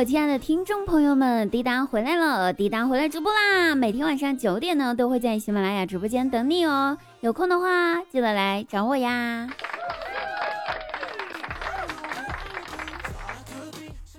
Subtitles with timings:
[0.00, 3.74] 我亲爱的听众朋友们，滴答回来了，滴答回来直播啦！
[3.74, 6.96] 每天晚上九点呢，都会在喜马拉雅直播间等你哦。
[7.20, 9.46] 有空的话，记得来找我呀。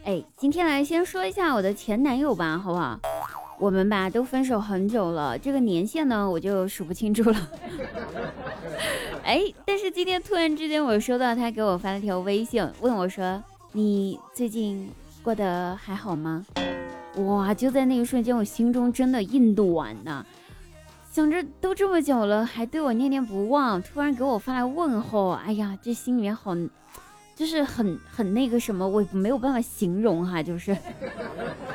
[0.03, 2.99] 哎，今天来先说一下我的前男友吧，好不好？
[3.57, 7.49] 我们吧都分手很久了，这个年限呢我就数不清楚了。
[9.23, 14.87] 哎，但是今天突然之间我收到他给我发了条微信，问我说：“你最近
[15.23, 16.45] 过得还好吗？”
[17.25, 20.25] 哇，就在那一瞬间，我心中真的一暖呐，
[21.11, 26.55] 想着都这么久了，还对我念念不忘，突然给我发来问候，哎呀，这心里面好。
[27.33, 30.77] 就是很很那个什么，我没有办法形容哈，就是，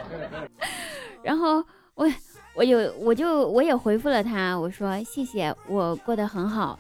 [1.25, 1.65] 然后
[1.97, 2.09] 我
[2.55, 6.79] 我有我就我也回复了他，我说谢谢，我过得很好，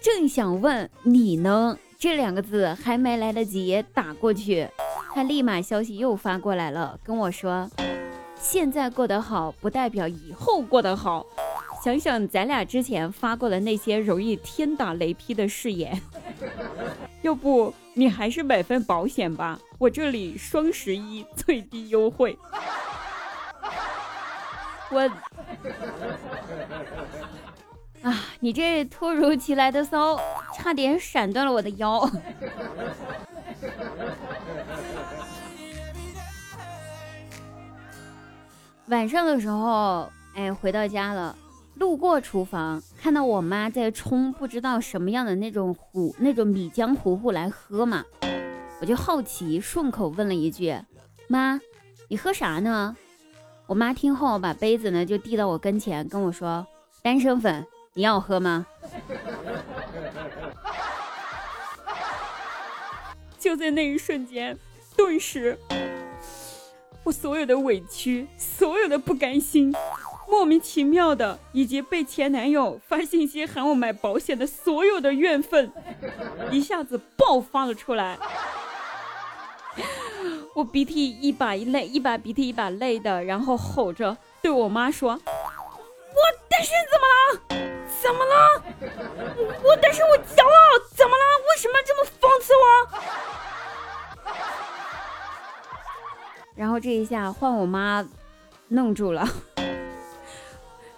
[0.00, 4.66] 正想问你呢，这两个字还没来得及打过去，
[5.14, 7.70] 他立马消息又发过来了，跟我说
[8.36, 11.24] 现在过得好不代表以后过得好，
[11.84, 16.00] 想想咱俩之前发过的那些容易天打雷劈的誓言。
[17.22, 22.36] 要不你还是买份保险吧，我这里双十一最低优惠。
[24.90, 25.00] 我
[28.02, 30.20] 啊，你这突如其来的骚，
[30.54, 32.10] 差点闪断了我的腰。
[38.88, 41.36] 晚上的时候，哎，回到家了。
[41.76, 48.04] 路过厨房，看到我妈在冲不知道什么样的那种糊，那种米浆糊糊来喝嘛，
[48.80, 50.78] 我就好奇，顺口问了一句
[51.26, 51.60] ：“妈，
[52.08, 52.96] 你喝啥呢？”
[53.66, 56.64] 我妈听后把杯子呢就递到我跟前，跟我说
[57.02, 58.64] ：“丹参粉，你要喝吗？”
[63.36, 64.56] 就在那一瞬间，
[64.96, 65.58] 顿时，
[67.04, 69.74] 我所有的委屈，所有的不甘心。
[70.26, 75.70] 莫名其妙的，以及被前男友发信息喊我买保险的所有的怨愤，
[76.50, 78.18] 一下子爆发了出来。
[80.54, 85.18] 我鼻涕一把一泪，一把鼻涕一把泪的，然后吼着对我妈说：“我
[86.48, 87.38] 单身怎么了？
[88.02, 88.62] 怎么了？
[89.62, 91.22] 我单身我骄傲，怎么了？
[91.50, 92.64] 为什么这么讽刺我？”
[96.54, 98.06] 然后这一下换我妈
[98.68, 99.26] 弄住了。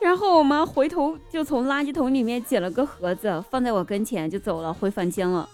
[0.00, 5.48] 然后我妈回头就从垃圾桶里面捡了个盒子，放在我跟前就走了，回房间了。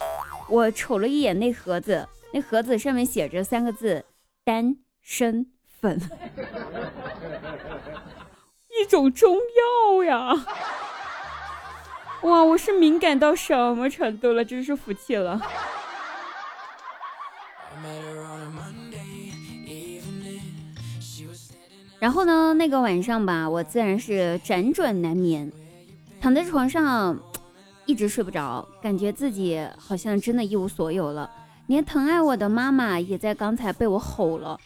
[0.49, 4.05] 我瞅了一眼那盒子，那盒子上面写着三个字：
[4.45, 5.47] 丹参
[5.81, 5.99] 粉，
[8.69, 10.35] 一种中药呀！
[12.23, 14.45] 哇，我是敏感到什么程度了？
[14.45, 15.41] 真是服气了。
[22.03, 25.53] 然后呢，那个晚上吧，我自然是辗转难眠，
[26.21, 27.17] 躺在床上
[27.87, 31.31] 一直睡不着，感觉自己好像真的一无所有了，
[31.69, 34.59] 连疼爱我的妈妈也在刚才被我吼了。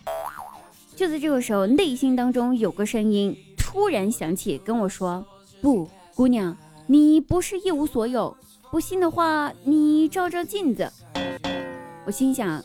[0.95, 5.23] 就在这个时候，内心当中有个声音突然响起，跟我说
[5.61, 8.35] ：“不，姑娘，你不是一无所有。
[8.71, 10.91] 不信的话，你照照镜子。”
[12.07, 12.65] 我心想，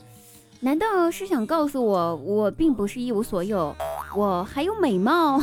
[0.62, 3.76] 难道是想告诉我，我并不是一无所有？
[4.14, 5.42] 我还有美貌，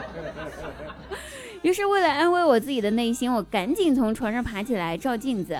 [1.62, 5.58] 于是为了安慰我自己的内心，我赶紧从床上爬起来照镜子，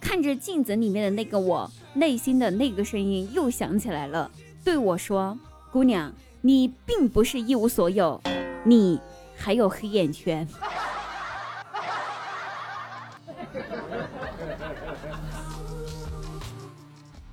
[0.00, 4.28] 看着镜子里面的那个我，内心的那个声音又响起来了，
[4.64, 5.38] 对我说
[5.70, 8.20] ：“姑娘，你并不是一无所有，
[8.64, 9.00] 你
[9.36, 10.48] 还有黑眼圈。”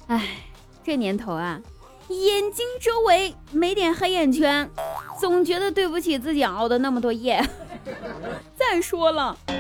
[0.05, 0.27] 哎，
[0.83, 1.59] 这年头啊。
[2.21, 4.69] 眼睛周围没点黑眼圈，
[5.19, 7.43] 总觉得对不起自己熬的那么多夜。
[8.55, 9.55] 再说了，嗯，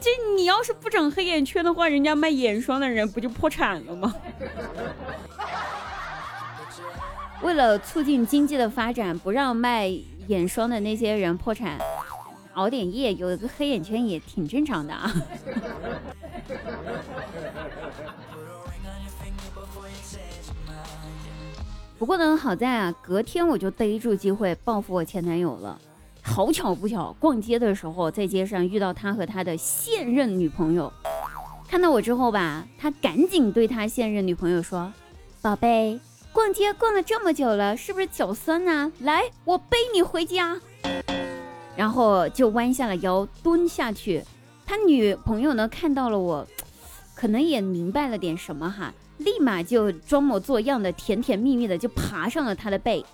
[0.00, 4.14] 这你要是不整黑眼圈的话，人家卖眼霜的人不就破产了吗？
[7.42, 9.90] 为了促进经济的发展，不让卖
[10.26, 11.78] 眼霜的那些人破产，
[12.54, 15.10] 熬点夜有一个黑眼圈也挺正常的啊。
[22.00, 25.78] 不过呢，好在啊，隔天我就逮住机会报复我前男友了。
[26.22, 30.90] 好巧不巧，逛街的时候在街上遇到他和他的现任女朋友。
[31.68, 34.90] 看到我之后吧，他赶紧对他现任女朋友说
[35.42, 36.00] ：“宝贝，
[36.32, 38.90] 逛街逛了这么久了，是不是脚酸啊？
[39.00, 40.58] 来，我背你回家。”
[41.76, 44.24] 然后就弯下了腰蹲下去。
[44.64, 46.48] 他女朋友呢看到了我。
[47.14, 53.04] 可能也明白了点什么哈，立马就装模作样的甜甜蜜蜜的就爬上了他的背，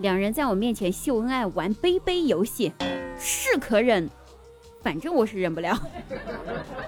[0.00, 2.72] 两人在我面前秀恩爱玩杯杯游戏，
[3.18, 4.08] 是可忍，
[4.82, 5.78] 反正我是忍不了，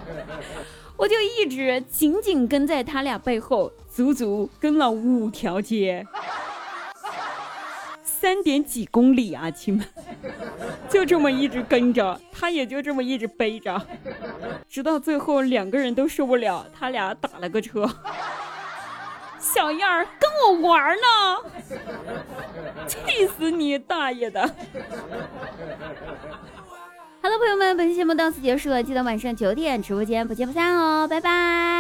[0.97, 6.07] 我就一直紧紧跟在他俩背后，足足跟了五条街。
[8.03, 9.87] 三点几公里啊，亲们，
[10.91, 13.81] 就这么一直跟着，他也就这么一直背着，
[14.69, 17.89] 直到最后两个人都受不了，他俩打了个车。
[19.40, 21.76] 小燕儿，跟我玩呢，
[22.87, 24.40] 气死你大爷的
[27.22, 31.80] 好了朋友们，本期节目到此结束了，记得晚上九点直播间不见不散哦，拜拜。